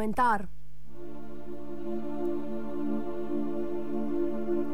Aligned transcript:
komentar. 0.00 0.46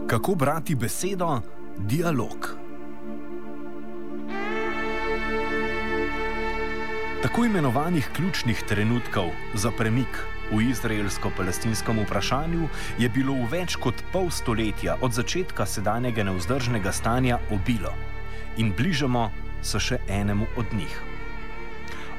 Kako 0.06 0.34
brati 0.34 0.74
besedo 0.74 1.41
dialog? 1.79 2.56
Tako 7.23 7.45
imenovanih 7.45 8.10
ključnih 8.16 8.62
trenutkov 8.68 9.30
za 9.54 9.70
premik 9.78 10.23
v 10.52 10.62
izraelsko-palestinskem 10.70 11.98
vprašanju 12.04 12.68
je 12.98 13.08
bilo 13.08 13.34
v 13.34 13.50
več 13.50 13.77
kot 13.77 14.04
pol 14.12 14.30
stoletja 14.30 14.95
od 15.00 15.12
začetka 15.12 15.66
sedanjega 15.66 16.22
neuzdržnega 16.22 16.93
stanja 16.93 17.40
obilo 17.51 17.90
in 18.56 18.70
bližamo 18.79 19.30
se 19.62 19.80
še 19.80 19.98
enemu 20.09 20.46
od 20.56 20.70
njih. 20.73 21.02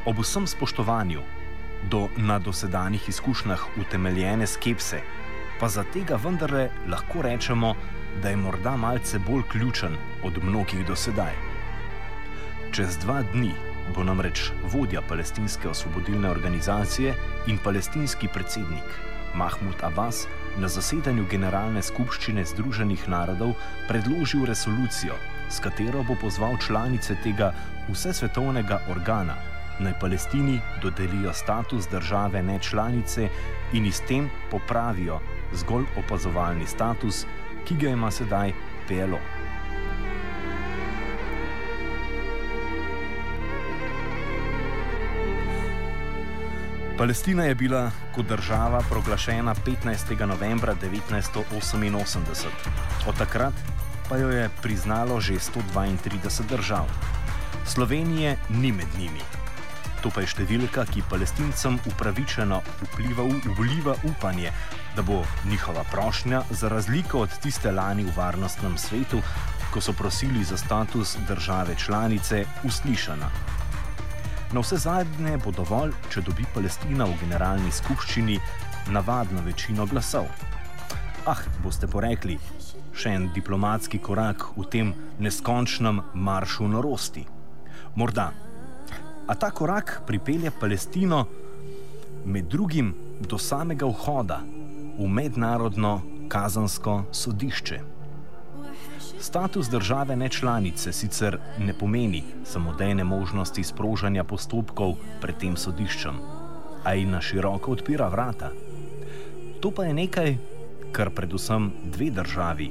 Ob 0.05 0.19
vsem 0.19 0.47
spoštovanju 0.47 1.36
do 1.83 2.07
na 2.17 2.39
dosedanjih 2.39 3.09
izkušnjah 3.09 3.63
utemeljene 3.81 4.47
skepse, 4.47 5.01
pa 5.59 5.69
za 5.69 5.83
tega 5.93 6.15
vendarle 6.23 6.69
lahko 6.87 7.21
rečemo, 7.21 7.75
da 8.21 8.29
je 8.29 8.37
morda 8.37 8.75
malce 8.77 9.19
bolj 9.19 9.43
ključen 9.51 9.97
od 10.23 10.43
mnogih 10.43 10.85
dosedaj. 10.87 11.33
Čez 12.71 12.97
dva 12.97 13.21
dni 13.33 13.51
bo 13.95 14.03
namreč 14.03 14.51
vodja 14.73 15.01
palestinske 15.01 15.69
osvobodilne 15.69 16.29
organizacije 16.29 17.13
in 17.47 17.57
palestinski 17.63 18.27
predsednik 18.27 19.07
Mahmud 19.35 19.83
Abbas 19.83 20.27
na 20.57 20.67
zasedanju 20.67 21.25
Generalne 21.29 21.81
skupščine 21.81 22.45
Združenih 22.45 23.07
narodov 23.09 23.53
predložil 23.87 24.45
resolucijo, 24.45 25.15
s 25.49 25.59
katero 25.59 26.03
bo 26.03 26.15
pozval 26.21 26.57
članice 26.57 27.15
tega 27.23 27.53
vsesvetovnega 27.89 28.81
organa, 28.89 29.35
naj 29.79 29.93
Palestini 29.99 30.59
dodelijo 30.81 31.33
status 31.33 31.87
države 31.91 32.43
nečlanice 32.43 33.29
in 33.73 33.85
iz 33.85 34.01
tem 34.07 34.29
popravijo 34.51 35.19
zgolj 35.53 35.85
opazovalni 35.97 36.67
status, 36.67 37.25
ki 37.65 37.75
ga 37.75 37.89
ima 37.89 38.11
sedaj 38.11 38.53
PLO. 38.87 39.19
Palestina 46.97 47.43
je 47.43 47.55
bila 47.55 47.91
kot 48.15 48.25
država 48.25 48.81
proglašena 48.89 49.55
15. 49.55 50.25
novembra 50.25 50.75
1988. 50.75 52.47
Od 53.07 53.17
takrat 53.17 53.53
pa 54.09 54.17
jo 54.17 54.29
je 54.29 54.49
priznalo 54.61 55.21
že 55.21 55.33
132 55.33 56.47
držav. 56.49 56.85
Slovenije 57.65 58.37
ni 58.49 58.71
med 58.71 58.87
njimi. 58.97 59.21
To 60.07 60.11
pa 60.15 60.21
je 60.23 60.29
številka, 60.31 60.85
ki 60.87 61.01
palestincem 61.11 61.75
upravičeno 61.89 62.61
vpliva, 62.79 63.25
vliva 63.57 63.95
upanje, 64.07 64.53
da 64.95 65.03
bo 65.03 65.17
njihova 65.51 65.83
prošnja, 65.91 66.45
za 66.47 66.69
razliko 66.71 67.25
od 67.25 67.35
tiste 67.43 67.73
lani 67.75 68.05
v 68.07 68.13
varnostnem 68.15 68.77
svetu, 68.79 69.19
ko 69.73 69.83
so 69.83 69.91
prosili 69.91 70.45
za 70.47 70.55
status 70.55 71.17
države 71.27 71.75
članice, 71.75 72.45
uslišana. 72.63 73.27
Na 74.55 74.63
vse 74.63 74.79
zadnje 74.85 75.35
bo 75.43 75.51
dovolj, 75.51 75.91
če 76.07 76.23
dobi 76.23 76.47
Palestina 76.55 77.03
v 77.03 77.19
generalni 77.25 77.75
skupščini 77.75 78.39
navadno 78.95 79.43
večino 79.43 79.91
glasov. 79.91 80.31
Ah, 81.27 81.43
boste 81.59 81.91
porekli, 81.91 82.39
še 82.95 83.11
en 83.11 83.27
diplomatski 83.35 83.99
korak 83.99 84.53
v 84.55 84.71
tem 84.71 84.95
neskončnem 85.19 85.99
maršu 86.15 86.71
norosti. 86.71 87.27
Morda. 87.99 88.31
A 89.27 89.35
ta 89.35 89.51
korak 89.51 90.01
pripelje 90.07 90.51
Palestino 90.59 91.25
med 92.25 92.45
drugim 92.45 92.93
do 93.19 93.37
samega 93.37 93.85
vhoda 93.85 94.39
v 94.99 95.07
mednarodno 95.07 96.01
kazansko 96.27 97.03
sodišče. 97.11 97.79
Status 99.19 99.67
države 99.69 100.15
nečlanice 100.15 100.93
sicer 100.93 101.39
ne 101.59 101.73
pomeni 101.73 102.23
samodejne 102.45 103.03
možnosti 103.03 103.63
sprožanja 103.63 104.23
postopkov 104.23 104.95
pred 105.21 105.37
tem 105.37 105.57
sodiščem, 105.57 106.19
a 106.83 106.93
jim 106.93 107.11
na 107.11 107.21
široko 107.21 107.71
odpira 107.71 108.07
vrata. 108.07 108.51
To 109.59 109.71
pa 109.71 109.89
je 109.89 109.93
nekaj, 109.93 110.37
kar 110.91 111.09
predvsem 111.09 111.71
dve 111.83 112.11
državi, 112.11 112.69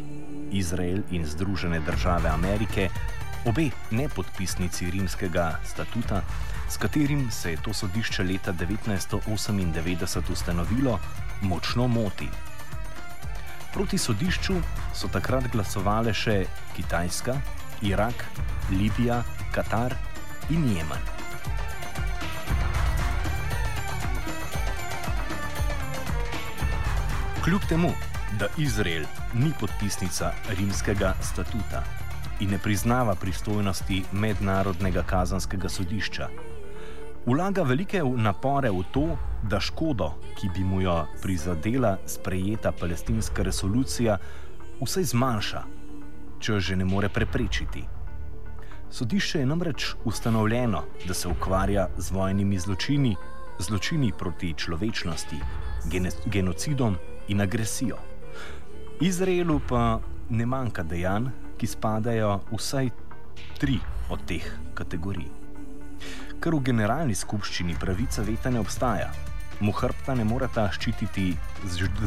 Izrael 0.53 1.03
in 1.11 1.27
Združene 1.27 1.81
države 1.81 2.31
Amerike, 2.31 2.89
obe 3.47 3.71
nepodpisnici 3.91 4.91
rimskega 4.91 5.61
statuta, 5.65 6.23
s 6.69 6.77
katerim 6.77 7.31
se 7.31 7.51
je 7.51 7.63
to 7.63 7.73
sodišče 7.73 8.23
leta 8.23 8.53
1998 8.53 10.33
ustanovilo, 10.33 10.99
močno 11.43 11.89
moti. 11.89 12.29
Proti 13.75 13.99
sodišču 13.99 14.55
so 14.95 15.09
takrat 15.09 15.47
glasovali 15.53 16.15
še 16.15 16.47
Kitajska, 16.77 17.37
Irak, 17.83 18.25
Libija, 18.71 19.23
Katar 19.55 19.95
in 20.51 20.65
Jemen. 20.77 21.05
Kljub 27.45 27.63
temu, 27.69 27.93
da 28.41 28.49
Izrael 28.59 29.07
ni 29.35 29.53
podpisnica 29.61 30.33
rimskega 30.59 31.15
statuta 31.23 32.06
in 32.41 32.51
ne 32.51 32.59
priznava 32.59 33.15
pristojnosti 33.15 34.03
mednarodnega 34.13 35.03
kazanskega 35.03 35.69
sodišča, 35.69 36.29
vlaga 37.27 37.63
velike 37.63 38.03
napore 38.17 38.71
v 38.71 38.83
to, 38.93 39.07
da 39.43 39.61
škodo, 39.61 40.13
ki 40.39 40.49
bi 40.55 40.65
mu 40.65 40.81
jo 40.81 41.07
prizadela 41.23 41.97
sprejeta 42.07 42.73
palestinska 42.73 43.43
resolucija, 43.43 44.19
vsaj 44.81 45.05
zmanjša, 45.13 45.63
če 46.39 46.53
jo 46.53 46.61
že 46.61 46.77
ne 46.77 46.85
more 46.85 47.09
preprečiti. 47.09 47.85
Sodišče 48.91 49.39
je 49.39 49.47
namreč 49.47 49.95
ustanovljeno, 50.05 50.83
da 51.09 51.15
se 51.15 51.29
ukvarja 51.29 51.89
z 51.99 52.11
vojnimi 52.11 52.59
zločini, 52.59 53.17
zločini 53.59 54.13
proti 54.19 54.55
človečnosti, 54.55 55.41
genocidom 56.27 56.97
in 57.29 57.41
agresijo. 57.41 57.99
Izraelu 59.01 59.61
pa 59.69 60.01
ne 60.31 60.47
manjka 60.47 60.83
dejanj, 60.83 61.27
ki 61.57 61.67
spadajo 61.67 62.39
vsaj 62.53 62.93
tri 63.59 63.81
od 64.11 64.23
teh 64.29 64.47
kategorij 64.75 65.47
ker 66.41 66.55
v 66.55 66.63
generalni 66.69 67.15
skupščini 67.17 67.77
pravica 67.81 68.23
veta 68.23 68.53
ne 68.55 68.61
obstaja. 68.61 69.09
Mu 69.65 69.73
hrbta 69.73 70.15
ne 70.15 70.25
morata 70.29 70.67
ščititi 70.73 71.31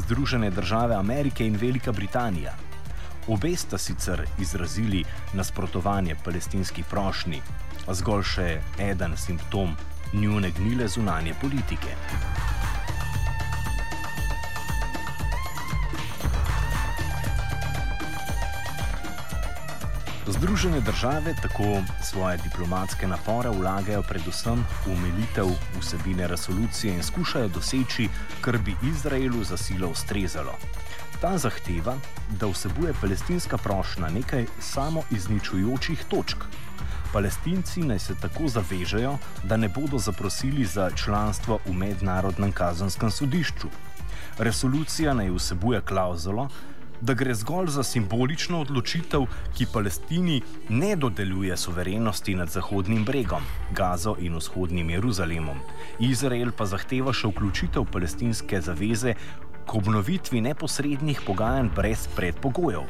Združene 0.06 0.52
države 0.54 0.96
Amerike 0.96 1.48
in 1.48 1.58
Velika 1.58 1.92
Britanija. 1.92 2.54
Obe 3.28 3.56
sta 3.58 3.78
sicer 3.78 4.24
izrazili 4.40 5.04
nasprotovanje 5.34 6.16
palestinski 6.24 6.86
prošnji, 6.90 7.42
a 7.88 7.94
zgolj 7.94 8.24
še 8.36 8.48
eden 8.86 9.18
simptom 9.18 9.76
njune 10.14 10.54
gnile 10.58 10.88
zunanje 10.88 11.36
politike. 11.42 11.98
Združene 20.28 20.82
države 20.82 21.34
tako 21.42 21.82
svoje 22.04 22.38
diplomatske 22.38 23.08
napore 23.08 23.50
vlagajo 23.50 24.04
predvsem 24.04 24.66
v 24.86 24.92
umilitev 24.92 25.48
vsebine 25.80 26.28
resolucije 26.28 26.94
in 26.94 27.04
skušajo 27.04 27.48
doseči, 27.48 28.10
kar 28.42 28.58
bi 28.58 28.76
Izraelu 28.84 29.44
za 29.44 29.58
silo 29.58 29.88
ustrezalo. 29.90 30.54
Ta 31.22 31.38
zahteva, 31.38 31.96
da 32.40 32.48
vsebuje 32.48 32.94
palestinska 33.02 33.58
prošnja 33.58 34.10
nekaj 34.10 34.46
samo 34.60 35.04
izničujočih 35.12 36.04
točk. 36.10 36.38
Palestinci 37.14 37.82
naj 37.82 38.00
se 38.00 38.16
tako 38.22 38.48
zavežejo, 38.48 39.18
da 39.44 39.58
ne 39.58 39.70
bodo 39.70 39.98
zaprosili 39.98 40.66
za 40.66 40.92
članstvo 40.92 41.60
v 41.66 41.74
mednarodnem 41.74 42.52
kazanskem 42.52 43.12
sodišču. 43.12 43.68
Resolucija 44.38 45.14
naj 45.14 45.32
vsebuje 45.32 45.82
klauzulo, 45.82 46.50
da 47.02 47.14
gre 47.14 47.34
zgolj 47.36 47.68
za 47.68 47.84
simbolično 47.84 48.62
odločitev, 48.62 49.26
ki 49.58 49.68
Palestini 49.74 50.42
ne 50.70 50.96
dodeljuje 50.96 51.58
suverenosti 51.58 52.36
nad 52.36 52.50
Zahodnim 52.50 53.06
bregom, 53.06 53.44
Gazo 53.76 54.16
in 54.20 54.36
vzhodnim 54.36 54.90
Jeruzalemom. 54.90 55.58
Izrael 56.00 56.52
pa 56.52 56.66
zahteva 56.66 57.14
še 57.14 57.32
vključitev 57.32 57.86
palestinske 57.92 58.62
zaveze 58.62 59.16
k 59.66 59.76
obnovitvi 59.76 60.42
neposrednih 60.42 61.22
pogajanj 61.26 61.70
brez 61.76 62.08
predpogojev. 62.16 62.88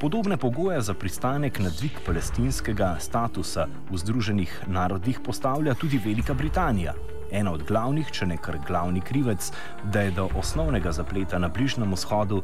Podobne 0.00 0.36
pogoje 0.36 0.80
za 0.80 0.94
pristanek 0.94 1.58
na 1.58 1.70
dvig 1.70 2.00
palestinskega 2.06 2.96
statusa 3.00 3.68
v 3.90 3.98
Združenih 3.98 4.62
narodih 4.66 5.20
postavlja 5.24 5.74
tudi 5.74 6.00
Velika 6.04 6.34
Britanija. 6.34 6.94
Ena 7.30 7.52
od 7.52 7.62
glavnih, 7.68 8.08
če 8.10 8.26
ne 8.26 8.38
kar 8.40 8.56
glavni 8.66 9.00
krivec, 9.04 9.50
da 9.92 10.00
je 10.00 10.14
do 10.16 10.28
osnovnega 10.34 10.92
zapleta 10.92 11.38
na 11.38 11.48
Bližnjem 11.48 11.92
vzhodu 11.92 12.42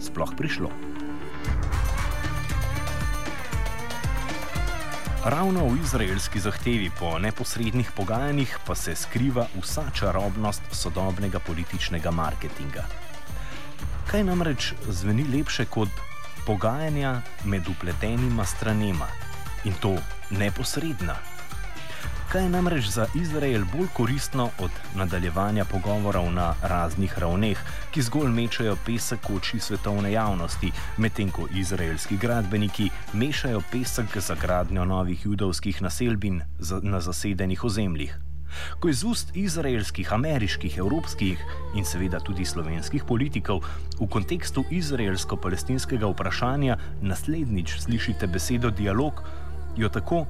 sploh 0.00 0.32
prišlo. 0.36 0.70
Ravno 5.24 5.66
v 5.68 5.80
izraelski 5.80 6.40
zahtevi 6.40 6.90
po 6.98 7.18
neposrednih 7.18 7.90
pogajanjih 7.96 8.58
pa 8.66 8.74
se 8.74 8.94
skriva 8.96 9.46
vsa 9.60 9.84
čarobnost 9.94 10.62
sodobnega 10.72 11.38
političnega 11.38 12.10
marketinga. 12.10 12.84
Kaj 14.10 14.24
namreč 14.24 14.74
zveni 14.88 15.24
lepše 15.24 15.64
kot 15.64 15.88
pogajanja 16.46 17.22
med 17.44 17.68
upletenima 17.68 18.44
stranema 18.44 19.08
in 19.64 19.72
to 19.80 19.96
neposredna? 20.30 21.33
Kaj 22.34 22.42
je 22.42 22.50
namreč 22.50 22.86
za 22.90 23.06
Izrael 23.14 23.62
bolj 23.76 23.86
koristno 23.92 24.48
od 24.58 24.70
nadaljevanja 24.96 25.64
pogovorov 25.64 26.32
na 26.32 26.54
raznih 26.62 27.18
ravneh, 27.18 27.58
ki 27.94 28.02
zgolj 28.02 28.32
mečajo 28.34 28.74
pesek 28.86 29.28
v 29.28 29.36
oči 29.36 29.60
svetovne 29.62 30.10
javnosti, 30.12 30.72
medtem 30.98 31.30
ko 31.30 31.46
izraelski 31.54 32.16
gradbeniki 32.18 32.88
mešajo 33.12 33.60
pesek 33.70 34.18
za 34.18 34.34
gradnjo 34.34 34.84
novih 34.84 35.26
judovskih 35.26 35.78
naselbin 35.82 36.40
na 36.82 37.00
zasedenih 37.00 37.64
ozemljih? 37.64 38.18
Ko 38.80 38.88
iz 38.88 39.04
ust 39.04 39.30
izraelskih, 39.36 40.12
ameriških, 40.12 40.78
evropskih 40.78 41.38
in 41.78 41.86
seveda 41.86 42.18
tudi 42.18 42.44
slovenskih 42.44 43.04
politikov 43.04 43.62
v 44.00 44.08
kontekstu 44.10 44.64
izraelsko-palestinskega 44.70 46.10
vprašanja 46.10 46.78
naslednjič 47.02 47.78
slišite 47.86 48.26
besedo 48.26 48.74
dialog, 48.74 49.22
jo 49.76 49.88
tako 49.88 50.26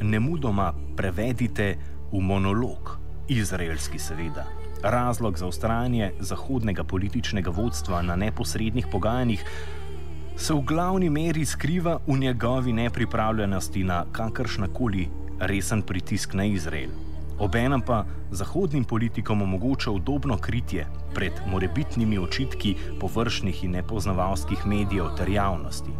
ne 0.00 0.20
mudoma 0.20 0.72
prevedite 0.96 1.76
v 2.12 2.20
monolog, 2.20 2.98
izraelski 3.28 3.98
seveda. 3.98 4.44
Razlog 4.82 5.38
za 5.38 5.46
ustrajanje 5.46 6.12
zahodnega 6.20 6.84
političnega 6.84 7.50
vodstva 7.50 8.02
na 8.02 8.16
neposrednih 8.16 8.86
pogajanjih 8.92 9.44
se 10.36 10.54
v 10.54 10.60
glavni 10.60 11.10
meri 11.10 11.44
skriva 11.44 11.98
v 12.06 12.18
njegovi 12.18 12.72
nepripravljenosti 12.72 13.84
na 13.84 14.04
kakršnakoli 14.12 15.08
resen 15.40 15.82
pritisk 15.82 16.34
na 16.34 16.44
Izrael. 16.44 16.90
Obenem 17.38 17.80
pa 17.80 18.04
zahodnim 18.30 18.84
politikom 18.84 19.42
omogoča 19.42 19.90
udobno 19.90 20.38
kritje 20.38 20.86
pred 21.14 21.32
morebitnimi 21.46 22.18
očitki 22.18 22.76
površnih 23.00 23.64
in 23.64 23.70
nepoznavalskih 23.70 24.66
medijev 24.66 25.06
ter 25.16 25.28
javnosti. 25.28 25.90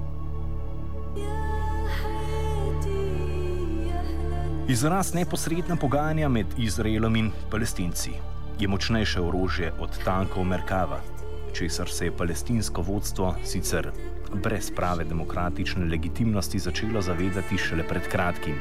Izraz 4.69 5.15
neposredna 5.15 5.77
pogajanja 5.77 6.29
med 6.29 6.47
Izraelom 6.59 7.17
in 7.17 7.29
palestinci 7.51 8.11
je 8.59 8.69
močnejše 8.69 9.21
orožje 9.21 9.73
od 9.79 9.99
tankov 10.05 10.45
Merkava, 10.45 10.99
česar 11.55 11.89
se 11.89 12.05
je 12.05 12.17
palestinsko 12.17 12.83
vodstvo 12.83 13.35
sicer 13.45 13.91
brez 14.35 14.71
prave 14.71 15.05
demokratične 15.05 15.85
legitimnosti 15.85 16.59
začelo 16.59 17.03
zavedati 17.03 17.59
šele 17.59 17.85
pred 17.89 18.09
kratkim. 18.09 18.59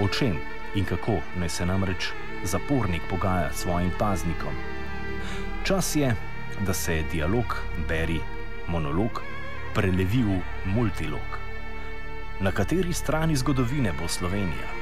O 0.00 0.08
čem 0.08 0.36
in 0.74 0.84
kako 0.84 1.16
naj 1.40 1.48
se 1.48 1.66
namreč 1.66 2.10
zapornik 2.44 3.08
pogaja 3.10 3.48
s 3.52 3.62
svojim 3.62 3.90
paznikom? 3.98 4.60
Čas 5.64 5.96
je, 5.96 6.14
da 6.66 6.74
se 6.74 7.04
dialog, 7.12 7.56
beri 7.88 8.20
monolog, 8.68 9.22
prelevi 9.74 10.22
v 10.22 10.40
multilog. 10.76 11.40
Na 12.40 12.52
kateri 12.52 12.92
strani 12.92 13.36
zgodovine 13.36 13.92
bo 14.00 14.08
Slovenija? 14.08 14.81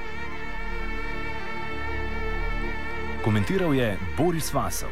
Komentiral 3.24 3.74
je 3.74 3.98
Boris 4.16 4.52
Vasov. 4.52 4.90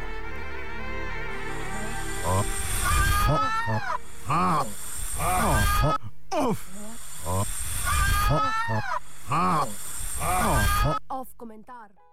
Off 11.08 11.34
komentar. 11.36 12.07